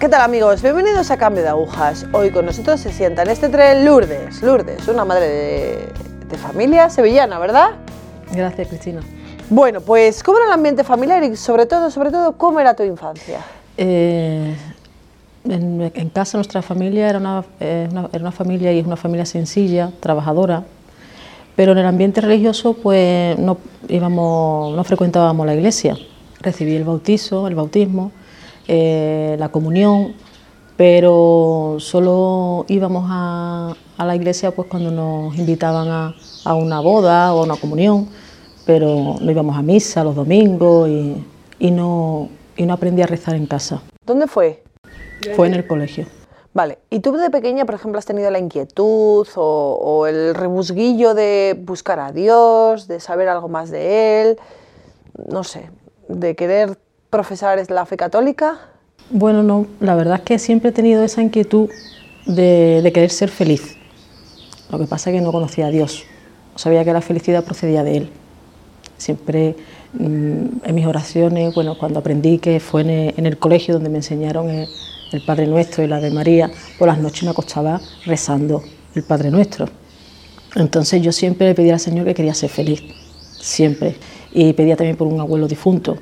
[0.00, 0.62] ¿Qué tal amigos?
[0.62, 2.06] Bienvenidos a Cambio de Agujas.
[2.12, 4.42] Hoy con nosotros se sienta en este tren Lourdes.
[4.42, 5.88] Lourdes, una madre de,
[6.30, 7.70] de familia sevillana, ¿verdad?
[8.32, 9.00] Gracias, Cristina.
[9.50, 12.82] Bueno, pues ¿cómo era el ambiente familiar y sobre todo, sobre todo, cómo era tu
[12.84, 13.40] infancia?
[13.76, 14.54] Eh,
[15.48, 18.96] en, en casa nuestra familia era una, eh, una- era una familia y es una
[18.96, 20.62] familia sencilla, trabajadora,
[21.56, 23.56] pero en el ambiente religioso pues no,
[23.88, 25.96] íbamos, no frecuentábamos la iglesia.
[26.40, 28.12] Recibí el bautizo, el bautismo,
[28.68, 30.14] eh, la comunión,
[30.76, 37.34] pero solo íbamos a, a la iglesia pues cuando nos invitaban a, a una boda
[37.34, 38.08] o a una comunión,
[38.64, 41.26] pero no íbamos a misa los domingos y,
[41.58, 43.82] y no, y no aprendí a rezar en casa.
[44.06, 44.62] ¿Dónde fue?
[45.34, 46.06] Fue en el colegio.
[46.54, 51.14] Vale, ¿y tú de pequeña, por ejemplo, has tenido la inquietud o, o el rebusguillo
[51.14, 54.38] de buscar a Dios, de saber algo más de Él,
[55.28, 55.70] no sé,
[56.08, 56.78] de querer
[57.10, 58.58] profesar la fe católica?
[59.10, 61.70] Bueno, no, la verdad es que siempre he tenido esa inquietud
[62.26, 63.76] de, querer ser feliz.
[64.70, 66.04] Lo que pasa es que no conocía a Dios.
[66.56, 68.10] Sabía que la felicidad procedía de Él.
[68.98, 69.56] Siempre
[69.94, 74.50] mm, en mis oraciones, bueno, cuando aprendí que fue en el, colegio donde me enseñaron
[74.50, 74.68] el,
[75.12, 78.62] el Padre Nuestro y la de María, por las noches me acostaba rezando
[78.94, 79.66] el Padre Nuestro.
[80.54, 82.82] Entonces yo siempre le pedía al Señor que quería ser feliz,
[83.40, 83.96] siempre.
[84.32, 85.96] Y pedía también por un abuelo difunto,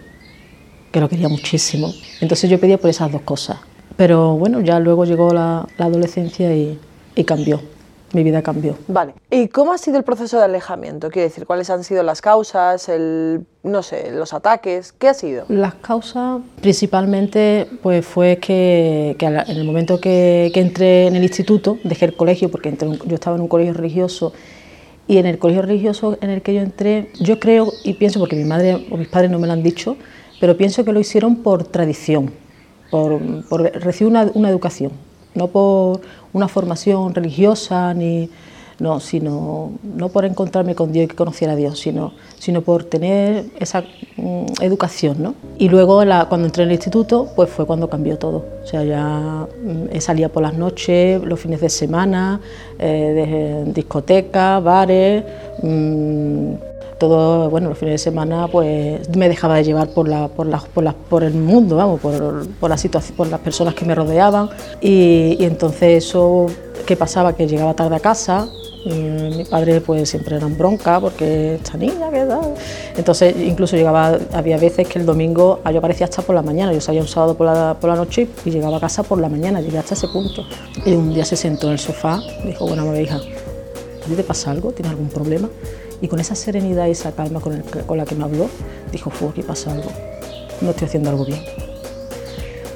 [0.97, 1.93] que lo quería muchísimo.
[2.23, 3.59] Entonces yo pedía por esas dos cosas.
[3.99, 6.79] Pero bueno, ya luego llegó la, la adolescencia y,
[7.15, 7.61] y cambió,
[8.15, 8.79] mi vida cambió.
[8.89, 11.11] Vale, ¿y cómo ha sido el proceso de alejamiento?
[11.11, 14.93] Quiero decir, ¿cuáles han sido las causas, el, no sé, los ataques?
[14.93, 15.45] ¿Qué ha sido?
[15.51, 21.77] Las causas principalmente pues fue que, en el momento que, que entré en el instituto,
[21.85, 24.33] dejé el colegio porque entré yo estaba en un colegio religioso
[25.07, 28.35] y en el colegio religioso en el que yo entré, yo creo y pienso, porque
[28.35, 29.99] mi madre o mis padres no me lo han dicho,
[30.41, 32.33] pero pienso que lo hicieron por tradición,
[32.91, 33.21] por,
[33.81, 34.93] recibir una, una educación,
[35.35, 36.01] no por
[36.33, 38.31] una formación religiosa ni
[38.79, 42.85] no, sino no por encontrarme con Dios y que conociera a Dios, sino, sino por
[42.85, 43.83] tener esa
[44.17, 45.35] mm, educación, ¿no?
[45.59, 48.45] Y luego cuando entré en el instituto, pues fue cuando cambió todo.
[48.63, 52.41] O sea, ya mm, salía por las noches, los fines de semana,
[52.79, 55.25] eh, de discotecas, bares,
[55.63, 56.53] mm,
[56.99, 60.59] todo, bueno, los fines de semana pues me dejaba de llevar por, la, por, la-
[60.61, 63.95] por, la- por el mundo, vamos, por, por, la situación, por las personas que me
[63.95, 64.49] rodeaban
[64.81, 66.47] y, y entonces eso,
[66.87, 67.35] ¿qué pasaba?
[67.35, 68.49] Que llegaba tarde a casa,
[68.85, 72.55] y mi padre pues siempre era en bronca porque esta niña, ¿qué tal?
[72.97, 76.81] Entonces incluso llegaba, había veces que el domingo yo aparecía hasta por la mañana, yo
[76.81, 79.61] salía un sábado por la, por la noche y llegaba a casa por la mañana,
[79.61, 80.45] llegué hasta ese punto.
[80.85, 84.15] Y un día se sentó en el sofá y dijo, bueno, mi hija, ¿a ti
[84.15, 84.71] te pasa algo?
[84.71, 85.49] ¿Tienes algún problema?
[86.01, 87.63] Y con esa serenidad y esa calma con,
[87.97, 88.49] la que me habló,
[88.93, 89.91] dijo, fue aquí pasa algo,
[90.61, 91.41] no estoy haciendo algo bien.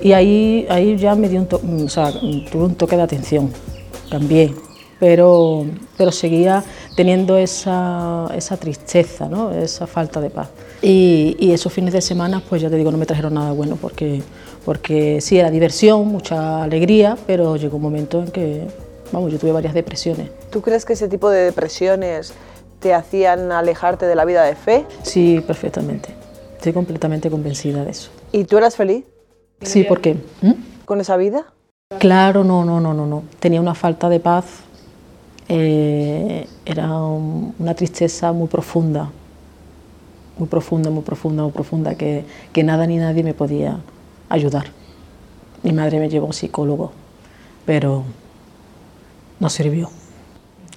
[0.02, 1.86] Y ahí, ahí ya me dio un, to- mm,
[2.50, 3.52] tuve un toque de atención,
[4.10, 4.54] cambié,
[4.98, 5.66] pero,
[5.98, 6.64] pero seguía
[6.96, 9.28] teniendo esa, esa tristeza,
[9.62, 10.48] esa falta de paz.
[10.82, 13.76] Y, y esos fines de semana, pues ya te digo, no me trajeron nada bueno,
[13.80, 14.22] porque,
[14.64, 18.66] porque sí, era diversión, mucha alegría, pero llegó un momento en que,
[19.12, 20.30] vamos, yo tuve varias depresiones.
[20.50, 22.32] ¿Tú crees que ese tipo de depresiones
[22.80, 24.86] te hacían alejarte de la vida de fe?
[25.02, 26.08] Sí, perfectamente.
[26.56, 28.10] Estoy completamente convencida de eso.
[28.32, 29.04] ¿Y tú eras feliz
[29.62, 30.14] Sí, ¿por qué?
[30.42, 30.52] ¿Mm?
[30.86, 31.44] con esa vida?
[31.98, 33.22] Claro, no, no, no, no, no.
[33.38, 34.44] Tenía una falta de paz,
[35.48, 39.10] eh, era un- una tristeza muy profunda,
[40.38, 43.78] muy profunda, muy profunda, muy profunda, que, que nada ni nadie me podía
[44.28, 44.66] ayudar.
[45.62, 46.92] Mi madre me llevó a un psicólogo,
[47.66, 48.04] pero
[49.38, 49.90] no sirvió.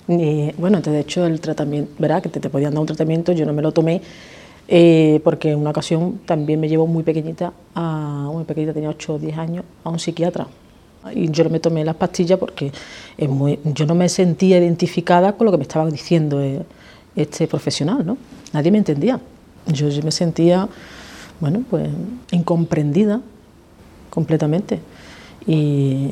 [0.07, 2.21] Ni, bueno, de hecho el tratamiento, ¿verdad?
[2.21, 4.01] Que te, te podían dar un tratamiento, yo no me lo tomé
[4.67, 9.15] eh, porque en una ocasión también me llevó muy pequeñita, a, muy pequeñita, tenía 8
[9.15, 10.47] o 10 años, a un psiquiatra.
[11.13, 12.71] Y yo no me tomé las pastillas porque
[13.17, 16.61] es muy- yo no me sentía identificada con lo que me estaba diciendo eh,
[17.15, 18.17] este profesional, ¿no?
[18.53, 19.19] Nadie me entendía.
[19.67, 20.67] Yo, yo me sentía,
[21.41, 21.89] bueno, pues
[22.31, 23.21] incomprendida
[24.09, 24.79] completamente.
[25.45, 26.09] Y,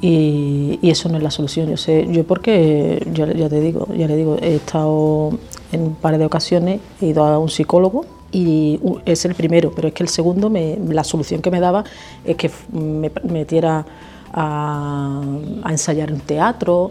[0.00, 1.68] y, eso no es la solución.
[1.68, 5.30] Yo sé, yo porque, ya te digo, ya le digo, he estado
[5.72, 9.72] en un par de ocasiones, he ido a un psicólogo y u- es el primero,
[9.74, 11.84] pero es que el segundo, me, la solución que me daba
[12.24, 13.84] es que me metiera
[14.32, 15.22] a,
[15.62, 16.90] a ensayar en teatro,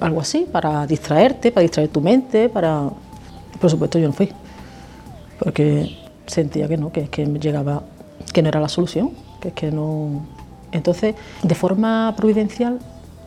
[0.00, 2.88] algo así, para distraerte, para distraer tu mente, para...
[3.60, 4.30] Por supuesto yo no fui,
[5.38, 5.96] porque
[6.26, 7.82] sentía que no, que, que me llegaba,
[8.32, 9.10] que no era la solución,
[9.40, 10.26] que es que no...
[10.74, 12.80] Entonces, de forma providencial,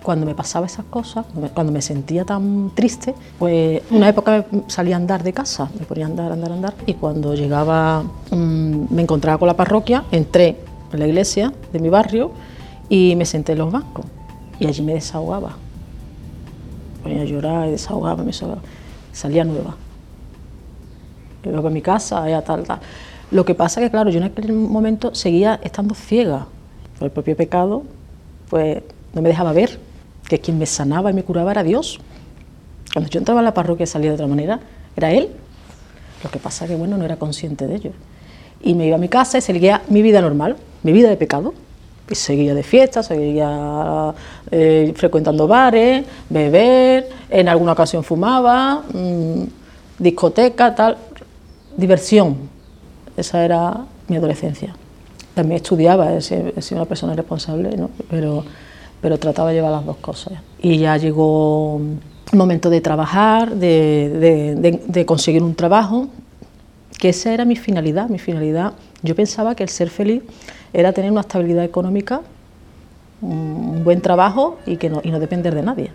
[0.03, 4.95] cuando me pasaba esas cosas, cuando me- sentía tan triste, pues una época me salía
[4.95, 9.01] a andar de casa, me ponía a andar, andar, andar, y cuando llegaba, mm, me
[9.01, 10.57] encontraba con la parroquia, entré
[10.93, 12.31] en la iglesia de mi barrio
[12.89, 14.05] y me senté en los bancos
[14.59, 15.55] y allí me desahogaba.
[17.03, 18.31] Ponía a llorar y desahogaba, me
[19.13, 19.75] salía nueva.
[21.43, 22.79] Luego a mi casa, ya tal, tal.
[23.31, 26.47] Lo que pasa que, claro, yo en aquel momento seguía estando ciega
[27.05, 27.83] el propio pecado,
[28.49, 28.81] pues
[29.13, 29.79] no me dejaba ver
[30.27, 31.99] que quien me sanaba y me curaba era Dios.
[32.93, 34.59] Cuando yo entraba en la parroquia y salía de otra manera,
[34.95, 35.29] era Él.
[36.23, 37.91] Lo que pasa que, bueno, no era consciente de ello.
[38.61, 41.53] Y me iba a mi casa y seguía mi vida normal, mi vida de pecado.
[42.11, 44.13] Seguía de fiesta, seguía
[44.49, 49.43] eh, frecuentando bares, beber, en alguna ocasión fumaba, mm,
[49.99, 50.97] discoteca, tal,
[51.75, 52.37] diversión.
[53.17, 54.73] Esa era mi adolescencia.
[55.37, 57.91] También estudiaba, he sido una persona responsable, ¿no?
[58.09, 58.43] pero,
[58.99, 60.33] pero trataba de llevar las dos cosas.
[60.59, 61.79] Y ya llegó
[62.31, 66.07] el momento de trabajar, de, conseguir un trabajo,
[66.97, 68.09] que esa era mi finalidad.
[68.09, 68.73] Mi finalidad,
[69.03, 70.23] yo pensaba que el ser feliz
[70.73, 72.21] era tener una estabilidad económica,
[73.21, 75.91] un buen trabajo y, que no, y no depender de nadie.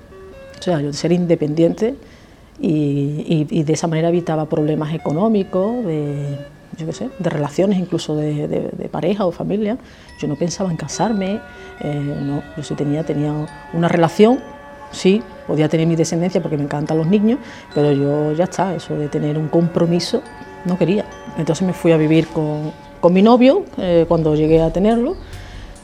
[0.60, 1.96] O sea, yo ser independiente
[2.60, 6.38] y, de esa manera evitaba problemas económicos, de,
[6.86, 9.78] de relaciones incluso de, pareja o familia.
[10.18, 11.40] Yo no pensaba en casarme,
[11.80, 13.32] eh, no, yo sí tenía, tenía
[13.72, 14.38] una relación
[14.92, 17.38] sí, podía tener mi descendencia porque me encantan los niños,
[17.74, 20.22] pero yo ya está, eso de tener un compromiso
[20.64, 21.04] no quería.
[21.36, 22.72] Entonces me fui a vivir con,
[23.12, 25.16] mi novio eh, cuando llegué a tenerlo.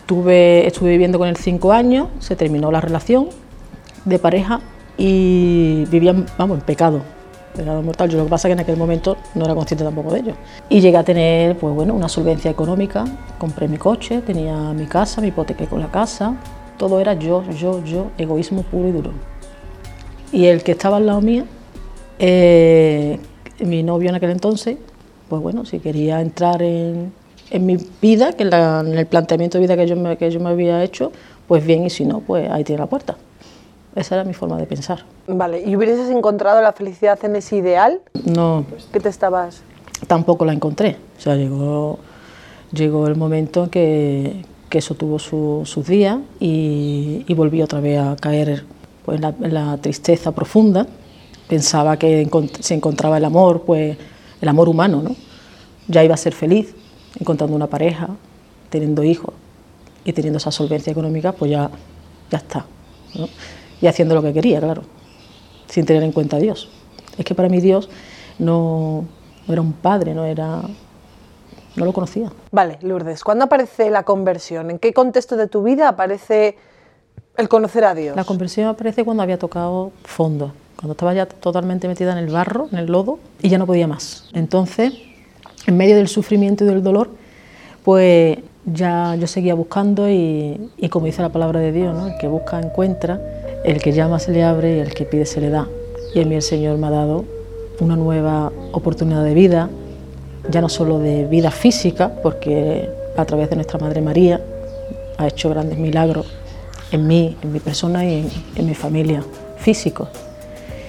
[0.06, 3.28] Tuve, estuve viviendo con él cinco años, se terminó la relación
[4.04, 4.60] de pareja
[4.96, 7.02] y vivía, vamos, en pecado,
[7.54, 8.08] pecado mortal.
[8.08, 10.32] Yo lo que pasa es que en aquel momento no era consciente tampoco de ello.
[10.68, 13.04] Y llegué a tener, pues bueno, una solvencia económica,
[13.38, 16.34] compré mi coche, tenía mi casa, me hipotequé con la casa,
[16.76, 19.10] todo era yo, yo, yo, egoísmo puro y duro.
[20.32, 21.44] Y el que estaba al lado mío,
[22.18, 23.18] eh,
[23.60, 24.76] mi novio en aquel entonces,
[25.28, 27.12] pues bueno, si quería entrar en,
[27.60, 28.52] mi vida, que en,
[28.98, 31.12] el planteamiento de vida que yo, que yo me había hecho,
[31.46, 33.16] pues bien, y si no, pues ahí tiene la puerta.
[33.94, 35.04] Esa era mi forma de pensar.
[35.26, 38.00] Vale, ¿y hubieses encontrado la felicidad en ese ideal?
[38.24, 38.64] No.
[38.92, 39.62] ¿Qué te estabas...?
[40.06, 40.96] Tampoco la encontré.
[41.16, 41.98] O sea, llegó,
[42.72, 48.16] llegó el momento en que, que eso tuvo sus días y, volví otra vez a
[48.16, 48.64] caer
[49.04, 50.86] pues, en, la, tristeza profunda.
[51.48, 52.28] Pensaba que
[52.60, 53.96] se encontraba el amor, pues
[54.40, 55.16] el amor humano, ¿no?
[55.88, 56.74] Ya iba a ser feliz
[57.18, 58.08] encontrando una pareja,
[58.68, 59.34] teniendo hijos
[60.04, 61.70] y teniendo esa solvencia económica, pues ya,
[62.30, 62.66] ya está.
[63.80, 64.82] Y haciendo lo que quería, claro,
[65.68, 66.68] sin tener en cuenta a Dios.
[67.16, 67.88] Es que para mí Dios
[68.38, 69.04] no,
[69.46, 70.62] no era un padre, no era
[71.78, 72.32] no lo conocía.
[72.50, 74.70] Vale, Lourdes, ¿cuándo aparece la conversión?
[74.70, 76.56] ¿En qué contexto de tu vida aparece
[77.36, 78.16] el conocer a Dios?
[78.16, 82.68] La conversión aparece cuando había tocado fondo, cuando estaba ya totalmente metida en el barro,
[82.72, 84.28] en el lodo, y ya no podía más.
[84.32, 84.92] Entonces,
[85.66, 87.10] en medio del sufrimiento y del dolor,
[87.84, 92.08] pues ya yo seguía buscando y, como dice la palabra de Dios, ¿no?
[92.08, 93.20] el que busca encuentra,
[93.70, 95.68] el que llama se le abre y el que pide se le da.
[96.14, 97.24] Y en mí el Señor me ha dado
[97.80, 99.68] una nueva oportunidad de vida,
[100.50, 104.40] ya no solo de vida física, porque a través de nuestra Madre María
[105.18, 106.26] ha hecho grandes milagros
[106.92, 109.22] en mí, en mi persona y en, mi familia
[109.58, 110.08] físico,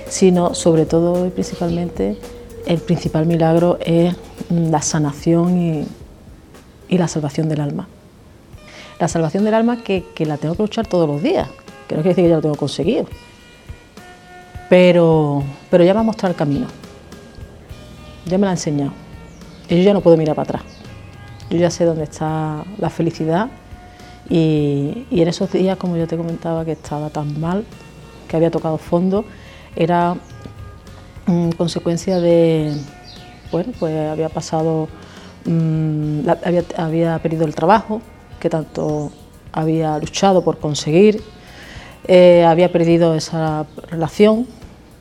[0.07, 2.17] sino sobre todo y principalmente
[2.65, 4.15] el principal milagro es
[4.49, 5.85] la sanación
[6.89, 7.87] y, la salvación del alma.
[8.99, 11.49] La salvación del alma que, la tengo que luchar todos los días,
[11.89, 13.07] que no quiere decir que ya lo tengo conseguido,
[14.69, 16.67] pero, pero ya me ha mostrado el camino,
[18.25, 18.93] ya me lo ha enseñado.
[19.69, 20.63] Yo ya no puedo mirar para atrás.
[21.49, 23.49] Yo ya sé dónde está la felicidad.
[24.29, 27.65] Y, en esos días, como yo te comentaba, que estaba tan mal,
[28.27, 29.25] que había tocado fondo,
[29.75, 30.15] era
[31.25, 32.75] mm, consecuencia de,
[33.51, 34.87] bueno, pues había pasado,
[35.45, 36.21] mm,
[36.77, 38.01] había, perdido el trabajo,
[38.39, 39.11] que tanto
[39.51, 41.23] había luchado por conseguir,
[42.09, 44.47] eh, había perdido esa relación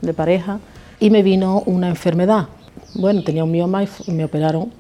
[0.02, 0.60] de pareja
[1.00, 2.48] y me vino una enfermedad
[2.94, 4.70] bueno, tenía un mioma y me operaron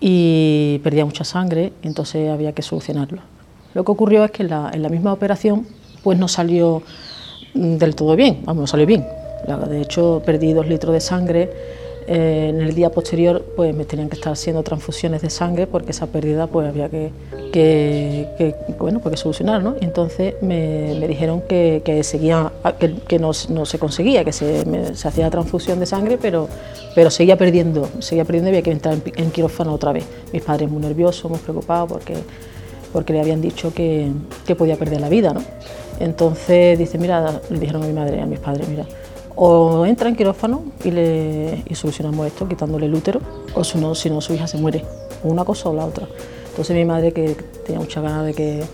[0.00, 3.22] y perdía mucha sangre, entonces había que solucionarlo.
[3.74, 5.66] Lo que ocurrió es que en la, misma operación
[6.02, 6.82] pues no salió
[7.54, 9.06] mm, del todo bien, no salió bien.
[9.68, 11.50] De hecho, perdí dos litros de sangre
[12.06, 15.92] eh, en el día posterior pues me tenían que estar haciendo transfusiones de sangre porque
[15.92, 17.10] esa pérdida pues había que,
[17.52, 19.62] que, bueno, pues, solucionar.
[19.62, 19.76] ¿no?
[19.80, 22.52] Entonces me, dijeron que, que seguía,
[23.08, 26.48] que, no, se conseguía, que se, se, hacía transfusión de sangre, pero,
[26.94, 30.04] pero seguía perdiendo, seguía perdiendo y había que entrar en, quirófano otra vez.
[30.32, 32.14] Mis padres muy nerviosos, muy preocupados porque,
[32.92, 34.10] porque le habían dicho que,
[34.58, 35.32] podía perder la vida.
[35.32, 35.42] ¿no?
[36.00, 38.84] Entonces dice, mira, le dijeron a mi madre, a mis padres, mira,
[39.36, 43.20] o entra en quirófano y, le, solucionamos esto quitándole el útero,
[43.54, 44.84] o si no, si no, su hija se muere,
[45.22, 46.06] una cosa o la otra.
[46.50, 47.36] Entonces mi madre, que
[47.66, 48.64] tenía mucha ganas de, que,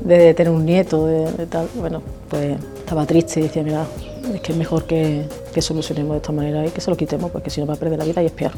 [0.00, 3.86] de tener un nieto, de, tal, bueno, pues estaba triste y decía, mira,
[4.34, 7.30] es que es mejor que, que, solucionemos de esta manera y que se lo quitemos,
[7.30, 8.52] porque si no va a perder la vida y es peor.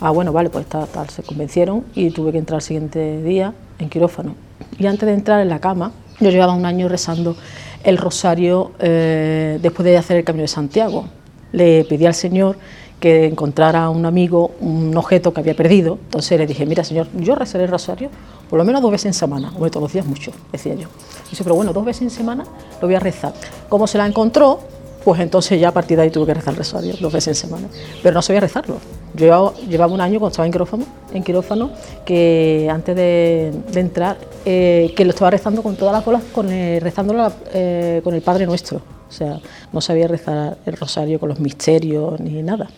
[0.00, 3.54] Ah, bueno, vale, pues tal, tal, se convencieron y tuve que entrar el siguiente día
[3.78, 4.34] en quirófano.
[4.76, 7.36] Y antes de entrar en la cama, yo llevaba un año rezando
[7.82, 11.06] el rosario eh, después de hacer el Camino de Santiago.
[11.52, 12.56] Le pedí al Señor
[13.00, 15.98] que encontrara a un amigo un objeto que había perdido.
[16.04, 18.08] Entonces le dije, mira Señor, yo rezaré el rosario
[18.48, 20.88] por lo menos dos veces en semana, o todos los días mucho, decía yo.
[21.30, 22.44] Dice, pero bueno, dos veces en semana
[22.80, 23.34] lo voy a rezar.
[23.68, 24.60] Como se la encontró,
[25.04, 27.48] pues entonces ya a partir de ahí tuve que rezar el rosario dos veces en
[27.48, 27.68] semana.
[28.02, 28.76] Pero no sabía rezarlo.
[29.14, 31.70] Yo llevaba un año cuando estaba en quirófano, en quirófano
[32.04, 37.32] que antes de, entrar, eh, que lo estaba rezando con todas las bolas, con rezándolo
[37.52, 38.82] eh, con el Padre Nuestro.
[39.08, 39.38] O sea,
[39.72, 42.68] no sabía rezar el rosario con los misterios ni nada.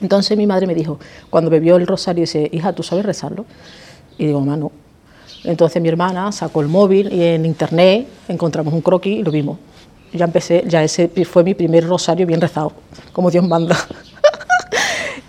[0.00, 0.98] Entonces mi madre me dijo,
[1.30, 3.44] cuando bebió el rosario, dice, hija, ¿tú sabes rezarlo?
[4.18, 4.72] Y digo, mamá, no.
[5.44, 9.58] Entonces mi hermana sacó el móvil y en internet encontramos un croquis y lo vimos.
[10.12, 12.72] Ya empecé, ya ese fue mi primer rosario bien rezado,
[13.12, 13.76] como Dios manda.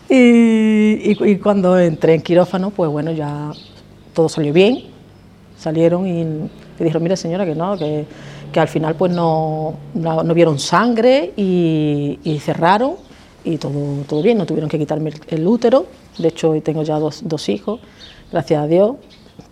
[0.09, 3.51] Y, cuando entré en quirófano, pues bueno, ya
[4.13, 4.83] todo salió bien.
[5.57, 8.05] Salieron y me dijeron, mire señora, que no, que,
[8.55, 12.93] al final pues no, no, vieron sangre y, cerraron
[13.43, 15.88] y todo, todo bien, no tuvieron que quitarme el, útero.
[16.17, 17.79] De hecho, hoy tengo ya dos, dos hijos,
[18.31, 18.95] gracias a Dios,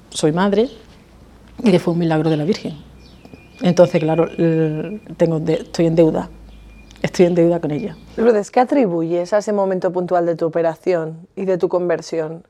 [0.10, 0.70] soy madre
[1.64, 2.76] y fue un milagro de la Virgen.
[3.62, 4.30] Entonces, claro,
[5.18, 6.30] tengo, estoy en deuda
[7.04, 7.96] estoy en deuda con ella.
[8.18, 12.44] Lourdes, ¿qué atribuyes a ese momento puntual de tu operación y de tu conversión?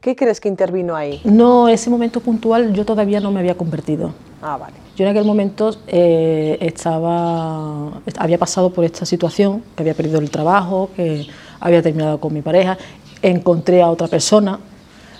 [0.00, 1.20] ¿Qué crees que intervino ahí?
[1.24, 4.12] No, ese momento puntual yo todavía no me había convertido.
[4.42, 4.74] Ah, vale.
[4.94, 10.30] Yo en aquel momento eh, estaba, había pasado por esta situación, que había perdido el
[10.30, 11.26] trabajo, que
[11.58, 12.78] había terminado con mi pareja,
[13.22, 14.60] encontré a otra persona,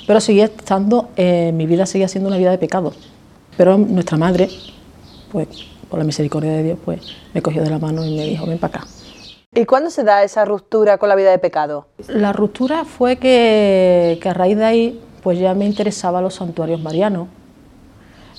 [0.06, 2.92] pero seguía estando, eh, mi vida seguía siendo una vida de pecado.
[3.56, 4.50] Pero nuestra madre,
[5.32, 5.48] pues
[5.88, 7.00] por la misericordia de Dios, pues
[7.34, 8.86] me cogió de la mano y me dijo, ven para acá.
[9.56, 11.86] ¿Y cuándo se da esa ruptura con la vida de pecado?
[12.08, 17.28] La ruptura fue que, a raíz de ahí pues ya me interesaba los santuarios marianos.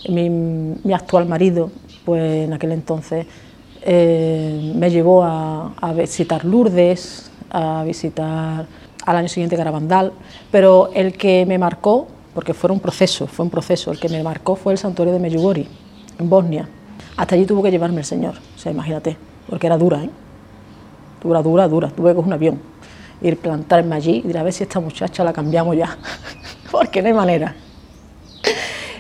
[0.10, 1.72] Mi, actual marido,
[2.06, 3.26] pues en aquel entonces,
[3.82, 8.68] eh, me llevó a, visitar Lourdes, a visitar
[9.04, 10.14] al año siguiente Garabandal,
[10.52, 14.22] pero el que me marcó, porque fue un proceso, fue un proceso, el que me
[14.22, 15.68] marcó fue el santuario de Medjugorje,
[16.20, 16.70] en Bosnia.
[17.18, 19.18] Hasta allí tuvo que llevarme el Señor, o sea, imagínate,
[19.50, 20.10] porque era dura, ¿eh?
[21.22, 21.90] Dura, dura, dura.
[21.90, 22.62] Tuve que coger un avión,
[23.22, 25.98] ir plantarme allí y a ver si esta muchacha la cambiamos ya,
[26.72, 27.56] porque no hay manera.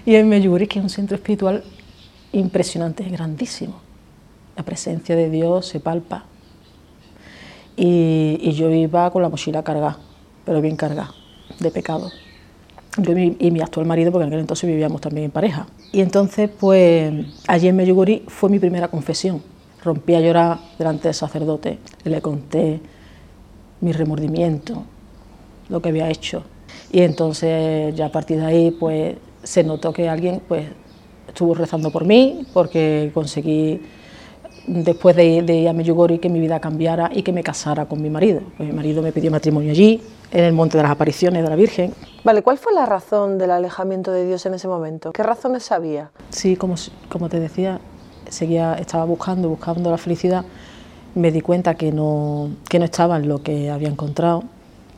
[0.04, 1.64] Y en Meyuri, que es un centro espiritual
[2.32, 3.80] impresionante, grandísimo.
[4.56, 6.26] La presencia de Dios se palpa.
[7.76, 10.00] Y, y yo iba con la mochila cargada,
[10.44, 11.14] pero bien cargada,
[11.60, 12.10] de pecado
[13.04, 15.68] yo y mi, actual marido, porque en aquel entonces vivíamos también en pareja.
[15.92, 17.14] Y entonces, pues,
[17.48, 19.42] allí en Medjugorje fue mi primera confesión.
[19.84, 22.80] Rompí a llorar delante del sacerdote, le conté
[23.82, 24.84] mi remordimiento,
[25.70, 26.44] lo que había hecho.
[26.92, 30.66] Y entonces, ya a partir de ahí, pues, se notó que alguien, pues,
[31.28, 33.80] estuvo rezando por mí, porque conseguí
[34.68, 38.10] después de, ir a Medjugorje que mi vida cambiara y que me casara con mi
[38.10, 38.42] marido.
[38.58, 40.02] Pues mi marido me pidió matrimonio allí,
[40.32, 41.94] en el Monte de las Apariciones de la Virgen.
[42.24, 45.12] Vale, ¿cuál fue la razón del alejamiento de Dios en ese momento?
[45.12, 46.12] ¿Qué razones había?
[46.30, 46.76] Sí, como,
[47.10, 47.80] como te decía,
[48.30, 50.44] seguía, estaba buscando, buscando la felicidad.
[51.16, 54.44] Me di cuenta que no, que no estaba en lo que había encontrado,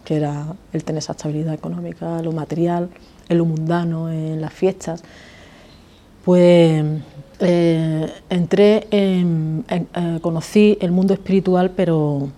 [0.03, 2.89] que era el tener esa estabilidad económica, lo material,
[3.29, 5.03] en lo mundano, en las fiestas.
[6.25, 6.83] Pues
[7.39, 12.29] eh, entré, en, eh, conocí el mundo espiritual, pero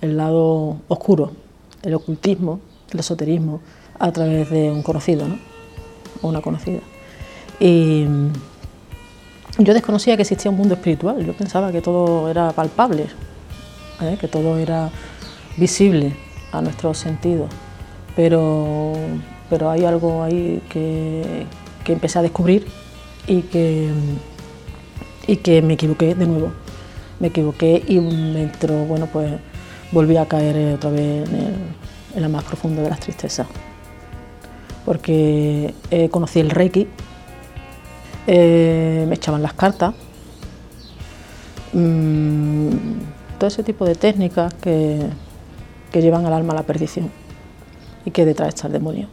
[0.00, 1.32] el lado oscuro,
[1.82, 2.60] el ocultismo,
[2.92, 3.60] el esoterismo,
[3.98, 5.38] a través de un conocido, ¿no?
[6.22, 6.80] O una conocida.
[7.58, 8.06] Y
[9.58, 13.06] yo desconocía que existía un mundo espiritual, yo pensaba que todo era palpable,
[14.00, 14.16] ¿eh?
[14.20, 14.90] que todo era
[15.56, 16.14] visible
[16.52, 17.50] a nuestros sentidos,
[18.16, 18.94] pero,
[19.50, 21.46] pero hay algo ahí que,
[21.84, 22.66] que empecé a descubrir
[23.26, 23.90] y que
[25.30, 26.52] y que me equivoqué de nuevo.
[27.20, 29.32] Me equivoqué y me entró, bueno, pues
[29.92, 33.46] volví a caer otra vez en, la más profunda de las tristezas.
[34.84, 36.88] Porque eh, conocí el Reiki,
[38.26, 39.94] eh, me echaban las cartas,
[41.72, 42.70] mm,
[43.38, 45.00] todo ese tipo de técnicas que,
[45.92, 47.10] que llevan al alma a la perdición
[48.04, 49.08] y que detrás está el demonio.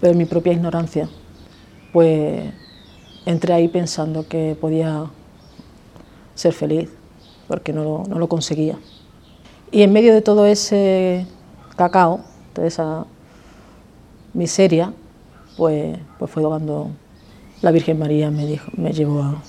[0.00, 1.08] Pero en mi propia ignorancia,
[1.92, 2.52] pues
[3.24, 5.06] entré ahí pensando que podía
[6.34, 6.90] ser feliz,
[7.46, 8.78] porque no lo, conseguía.
[9.72, 11.26] Y en medio de todo ese
[11.76, 12.20] cacao,
[12.54, 13.06] de esa
[14.34, 14.92] miseria,
[15.56, 16.90] pues, pues fue cuando
[17.62, 19.42] la Virgen María me, dijo, me llevó a,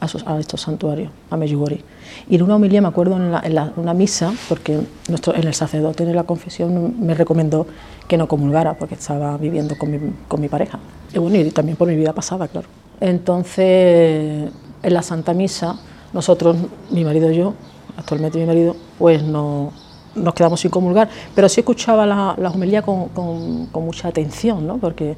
[0.00, 1.84] a, estos santuarios, a Medjugorje.
[2.28, 3.32] Y en una homilía me acuerdo en,
[3.76, 7.68] una misa, porque nuestro, en el sacerdote de la confesión me recomendó
[8.08, 10.80] que no comulgara, porque estaba viviendo con mi, con mi pareja.
[11.14, 12.66] Y bueno, y también por mi vida pasada, claro.
[13.00, 14.50] Entonces,
[14.82, 15.78] en la Santa Misa,
[16.12, 16.56] nosotros,
[16.90, 17.54] mi marido y yo,
[17.96, 19.72] actualmente mi marido, pues no,
[20.16, 24.78] nos quedamos sin comulgar, pero sí escuchaba la, la homilía con, mucha atención, ¿no?
[24.78, 25.16] porque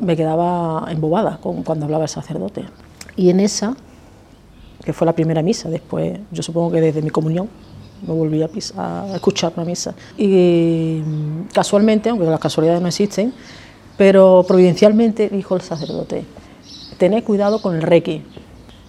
[0.00, 2.64] me quedaba embobada con, cuando hablaba el sacerdote.
[3.16, 3.76] Y en esa,
[4.84, 7.48] que fue la primera misa, después yo supongo que desde mi comunión
[8.06, 9.94] no volví a, a escuchar una misa.
[10.16, 11.02] Y
[11.52, 13.34] casualmente, aunque las casualidades no existen,
[13.96, 16.24] pero providencialmente dijo el sacerdote,
[16.98, 18.22] tened cuidado con el reiki.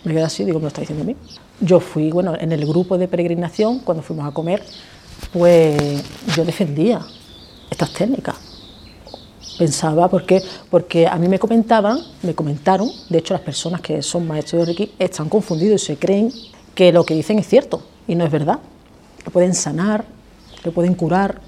[0.04, 1.16] Me quedé así, digo, me lo está diciendo a mí.
[1.62, 4.64] Yo fui, bueno, en el grupo de peregrinación, cuando fuimos a comer,
[5.34, 6.04] pues
[6.36, 7.06] yo defendía
[7.70, 8.36] estas técnicas.
[9.58, 14.26] Pensaba, porque, porque a mí me comentaban, me comentaron, de hecho las personas que son
[14.26, 16.32] maestros de Reiki están confundidos y se creen
[16.74, 18.60] que lo que dicen es cierto y no es verdad.
[19.26, 20.06] Lo pueden sanar,
[20.64, 21.42] lo pueden curar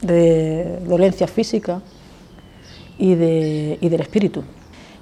[0.00, 1.82] de dolencias físicas
[2.98, 4.42] y, de, y del espíritu.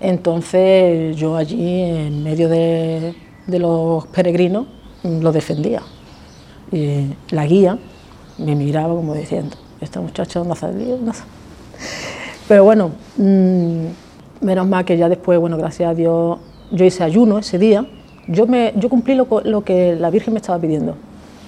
[0.01, 3.15] Entonces yo allí, en medio de,
[3.47, 4.67] de los peregrinos,
[5.03, 5.83] lo defendía.
[6.73, 7.79] Y la guía
[8.39, 11.13] me miraba como diciendo, esta muchacha no hace no
[12.49, 13.87] Pero bueno, mmm,
[14.41, 16.39] menos mal que ya después, bueno, gracias a Dios,
[16.71, 17.87] yo hice ayuno ese día.
[18.29, 20.95] Yo, me, yo cumplí lo, lo que la Virgen me estaba pidiendo.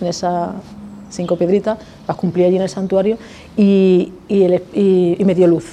[0.01, 0.51] En esas
[1.11, 3.19] cinco piedritas, las cumplí allí en el santuario
[3.57, 5.67] y, y me dio luz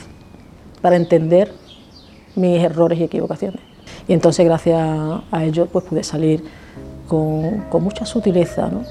[0.81, 1.51] para entender
[2.35, 3.68] mis errores y equivocaciones.
[4.09, 4.77] Y entonces, gracias
[5.31, 6.43] a ello, pues pude salir
[7.07, 8.83] con, con mucha sutileza, ¿no?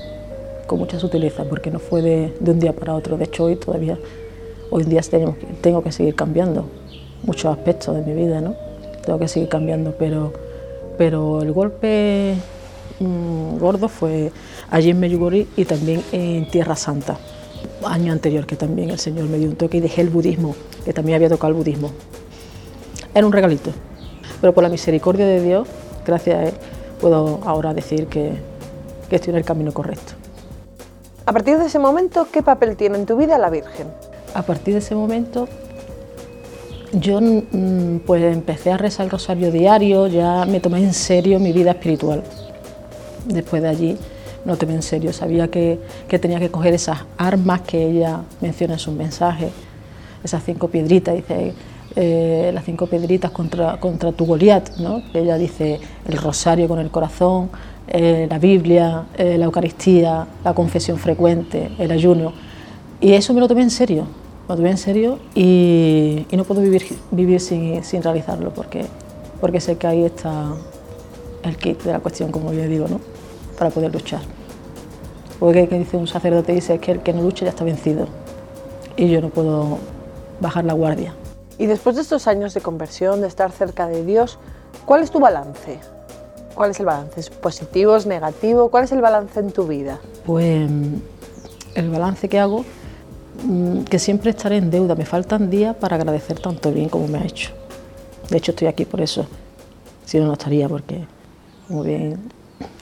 [0.69, 3.17] con mucha sutileza, porque no fue de, un día para otro.
[3.17, 3.99] De hecho, hoy todavía,
[4.71, 6.67] hoy en tengo, que seguir cambiando
[7.25, 8.55] muchos aspectos de mi vida, ¿no?
[9.05, 10.33] Tengo que seguir cambiando, pero,
[10.97, 12.35] pero el golpe
[13.01, 14.31] mmm, gordo fue
[14.71, 17.19] allí en Medjugorje y también en Tierra Santa.
[17.85, 20.55] Año anterior que también el Señor me dio un toque y dejé el budismo,
[20.85, 21.91] que también había tocado el budismo.
[23.15, 23.73] Era un regalito,
[24.41, 25.69] pero por la misericordia de Dios,
[26.07, 26.55] gracias a Él,
[27.01, 28.33] puedo ahora decir que,
[29.09, 30.15] que estoy en el camino correcto.
[31.27, 33.89] A partir de ese momento, ¿qué papel tiene en tu vida la Virgen?
[34.35, 35.49] A partir de ese momento,
[36.93, 41.53] yo mm, pues empecé a rezar el rosario diario, ya me tomé en serio mi
[41.53, 42.23] vida espiritual.
[43.27, 43.99] Después de allí
[44.45, 48.75] no tomé en serio, sabía que, que tenía que coger esas armas que ella menciona
[48.75, 49.51] en sus mensajes,
[50.25, 51.53] esas cinco piedritas, dice,
[52.01, 55.03] eh, las cinco piedritas contra, contra tu Goliat, ¿no?
[55.13, 57.51] Ella dice el rosario con el corazón,
[57.89, 62.35] eh, la Biblia, eh, la Eucaristía, la confesión frecuente, el ayuno.
[63.01, 64.05] Y eso me lo tomé en serio,
[64.47, 68.87] me lo tomé en serio y, y no puedo vivir, vivir sin, sin, realizarlo porque,
[69.41, 70.55] porque sé que ahí está
[71.43, 73.01] el kit de la cuestión, como yo digo, ¿no?
[73.59, 74.21] para poder luchar.
[75.41, 78.07] Porque que dice un sacerdote, dice que el que no lucha ya está vencido
[78.97, 79.79] y yo no puedo
[80.41, 81.13] bajar la guardia.
[81.59, 84.39] Y después de estos años de conversión, de estar cerca de Dios,
[84.87, 85.81] ¿cuál es tu balance?
[86.55, 87.21] ¿Cuál es el balance?
[87.21, 88.71] ¿Es positivo, es negativo?
[88.71, 89.99] ¿Cuál es el balance en tu vida?
[90.25, 90.71] Pues
[91.75, 92.65] el balance que hago,
[93.45, 94.95] mm, que siempre estaré en deuda.
[94.95, 97.51] Me faltan días para agradecer tanto bien como me ha hecho.
[98.31, 99.27] De hecho, estoy aquí por eso.
[100.05, 101.07] Si no, no estaría porque,
[101.67, 102.19] como bien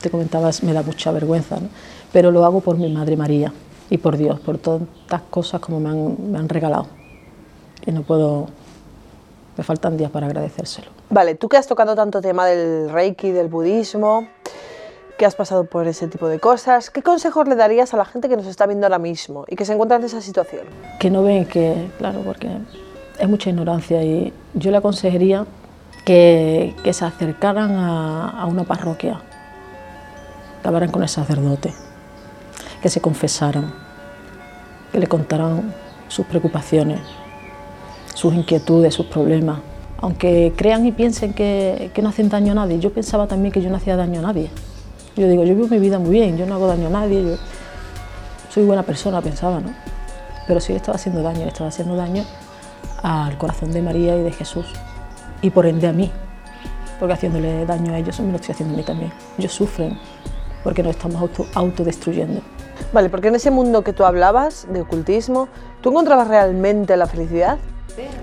[0.01, 1.57] te comentabas, me da mucha vergüenza.
[1.57, 1.69] ¿no?
[2.13, 3.53] Pero lo hago por mi Madre María
[3.89, 6.87] y por Dios, por tantas cosas como me han, me han regalado.
[7.87, 8.49] Y no puedo
[9.57, 10.89] me faltan días para agradecérselo.
[11.11, 14.29] Vale, tú que has tocado tanto tema del Reiki, del budismo,
[15.17, 18.29] que has pasado por ese tipo de cosas, ¿qué consejos le darías a la gente
[18.29, 20.67] que nos está viendo ahora mismo y que se encuentra en esa situación?
[21.01, 22.49] Que no ven que, claro, porque
[23.19, 25.47] es mucha ignorancia y yo le aconsejaría
[26.05, 29.23] que, que se acercaran a, a una parroquia,
[30.61, 31.73] que hablaran con el sacerdote,
[32.83, 33.73] que se confesaran,
[34.93, 35.75] que le contaran
[36.09, 37.01] sus preocupaciones,
[38.17, 39.59] sus inquietudes, sus problemas.
[39.99, 43.61] Aunque crean y piensen que, que, no hacen daño a nadie, yo pensaba también que
[43.61, 44.51] yo no hacía daño a nadie.
[45.17, 47.37] Yo digo, yo vivo mi vida muy bien, yo no hago daño a nadie,
[48.49, 49.71] soy buena persona, pensaba, ¿no?
[50.47, 52.25] Pero sí estaba haciendo daño, estaba haciendo daño
[53.03, 54.67] al corazón de María y de Jesús,
[55.43, 56.11] y por ende a mí,
[56.99, 59.13] porque haciéndole daño a ellos me lo estoy haciendo a mí también.
[59.37, 59.99] Ellos sufren
[60.65, 62.41] porque nos estamos auto, autodestruyendo.
[62.93, 65.49] Vale, porque en ese mundo que tú hablabas de ocultismo,
[65.83, 67.59] ¿tú encontrabas realmente la felicidad?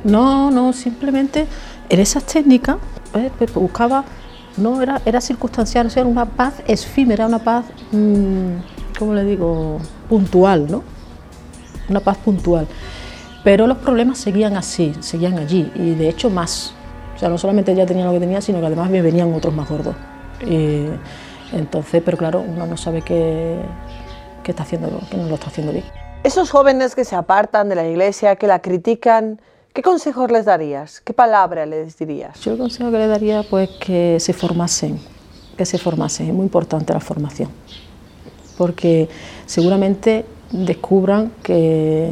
[0.03, 1.47] No, no, simplemente
[1.89, 2.77] en esas técnicas
[3.37, 4.03] pues buscaba,
[4.57, 8.55] no era, era circunstancial, o sea, una paz efímera, una paz, mmm,
[8.97, 10.83] ¿cómo le digo?, puntual, ¿no?
[11.89, 12.67] Una paz puntual.
[13.43, 16.73] Pero los problemas seguían así, seguían allí, y de hecho más.
[17.15, 19.53] O sea, no solamente ella tenía lo que tenía, sino que además me venían otros
[19.53, 19.95] más gordos.
[21.51, 23.59] entonces, pero claro, uno no sabe qué,
[24.45, 25.85] está haciendo, qué no lo está haciendo bien.
[26.23, 29.41] Esos jóvenes que se apartan de la iglesia, que la critican,
[29.73, 31.01] ¿qué consejos les darías?
[31.01, 32.39] ¿Qué palabra les dirías?
[32.41, 34.99] Yo el consejo que les daría pues que se formasen,
[35.57, 37.49] que se formasen, es muy importante la formación,
[38.57, 39.09] porque
[39.47, 42.11] seguramente descubran que,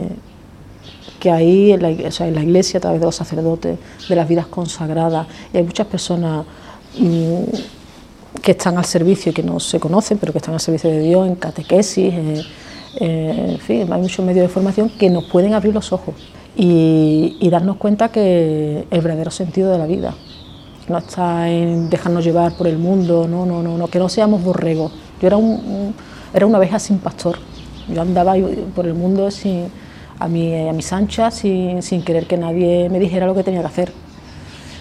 [1.19, 3.77] que ahí en la, en la iglesia, a través de los sacerdotes,
[4.09, 6.45] de las vidas consagradas, y hay muchas personas
[6.97, 7.43] mm,
[8.41, 11.27] que están al servicio que no se conocen, pero que están al servicio de Dios
[11.27, 12.11] en catequesis,
[12.95, 16.15] en fin, hay muchos medios de formación que nos pueden abrir los ojos
[16.55, 20.13] y, darnos cuenta que el verdadero sentido de la vida
[20.87, 24.43] no está en dejarnos llevar por el mundo, no, no, no, no que no seamos
[24.43, 24.91] borregos.
[25.21, 25.93] Yo era, un,
[26.33, 27.37] era una abeja sin pastor,
[27.87, 28.35] yo andaba
[28.75, 29.67] por el mundo sin,
[30.19, 33.61] a, mi, a mis anchas sin, sin querer que nadie me dijera lo que tenía
[33.61, 33.91] que hacer.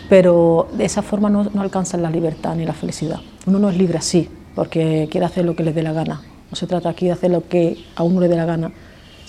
[0.09, 3.20] Pero de esa forma no, no alcanzan la libertad ni la felicidad.
[3.46, 6.22] Uno no es libre así, porque quiere hacer lo que le dé la gana.
[6.50, 8.72] No se trata aquí de hacer lo que a uno le dé la gana,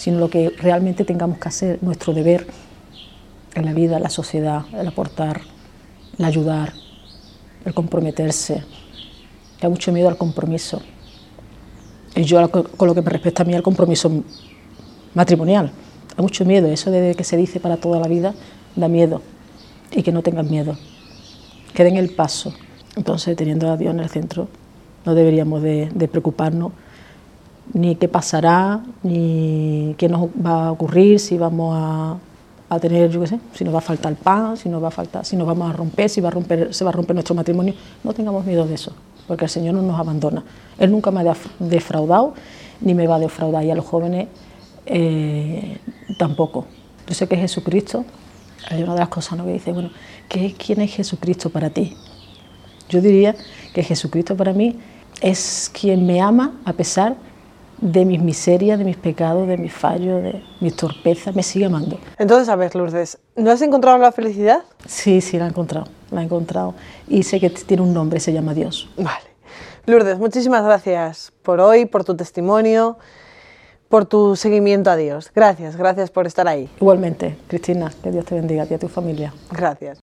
[0.01, 2.47] sino lo que realmente tengamos que hacer, nuestro deber
[3.53, 5.41] en la vida, en la sociedad, el aportar,
[6.17, 6.73] el ayudar,
[7.65, 8.63] el comprometerse.
[9.61, 10.81] Hay mucho miedo al compromiso.
[12.15, 14.23] Y yo, con lo que me respecta a mí, al compromiso
[15.13, 15.71] matrimonial.
[16.17, 18.33] Hay mucho miedo, eso de que se dice para toda la vida,
[18.75, 19.21] da miedo.
[19.91, 20.79] Y que no tengan miedo,
[21.75, 22.55] que den el paso.
[22.95, 24.47] Entonces, teniendo a Dios en el centro,
[25.05, 26.71] no deberíamos de, de preocuparnos
[27.73, 32.17] ni qué pasará, ni qué nos va a ocurrir, si vamos a,
[32.69, 34.91] a tener, yo qué sé, si nos va a faltar pan, si nos va a
[34.91, 37.35] faltar, si nos vamos a romper, si va a romper, se va a romper nuestro
[37.35, 37.73] matrimonio.
[38.03, 38.93] No tengamos miedo de eso,
[39.27, 40.43] porque el Señor no nos abandona.
[40.77, 42.33] Él nunca me ha defraudado,
[42.81, 44.27] ni me va a defraudar, y a los jóvenes
[44.85, 45.79] eh,
[46.17, 46.65] tampoco.
[47.07, 48.05] Yo sé que Jesucristo,
[48.69, 49.45] hay una de las cosas ¿no?
[49.45, 49.89] que dice, bueno,
[50.29, 51.95] ¿qué, ¿quién es Jesucristo para ti?
[52.89, 53.35] Yo diría
[53.73, 54.77] que Jesucristo para mí
[55.21, 57.15] es quien me ama a pesar
[57.81, 61.99] de mis miserias, de mis pecados, de mis fallos, de mis torpezas, me sigue amando.
[62.19, 64.63] Entonces, a ver, Lourdes, ¿no has encontrado la felicidad?
[64.85, 66.75] Sí, sí, la he encontrado, la he encontrado.
[67.07, 68.89] Y sé que tiene un nombre, se llama Dios.
[68.97, 69.31] Vale.
[69.87, 72.97] Lourdes, muchísimas gracias por hoy, por tu testimonio,
[73.89, 75.31] por tu seguimiento a Dios.
[75.33, 76.69] Gracias, gracias por estar ahí.
[76.79, 79.33] Igualmente, Cristina, que Dios te bendiga a ti y a tu familia.
[79.51, 79.99] Gracias.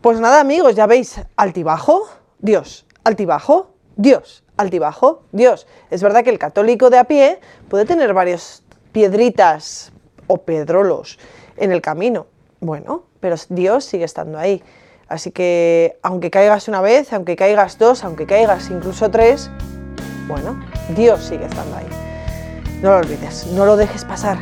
[0.00, 5.66] Pues nada, amigos, ya veis, altibajo, Dios, altibajo, Dios, altibajo, Dios.
[5.90, 9.92] Es verdad que el católico de a pie puede tener varias piedritas
[10.26, 11.18] o pedrolos
[11.56, 12.26] en el camino.
[12.60, 14.62] Bueno, pero Dios sigue estando ahí.
[15.08, 19.50] Así que aunque caigas una vez, aunque caigas dos, aunque caigas incluso tres,
[20.28, 20.60] bueno,
[20.94, 21.88] Dios sigue estando ahí.
[22.80, 24.38] No lo olvides, no lo dejes pasar.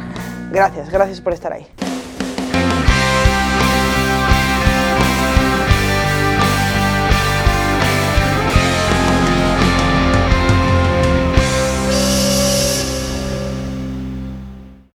[0.52, 1.66] Gracias, gracias por estar ahí.